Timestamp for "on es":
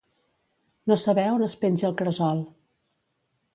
1.35-1.57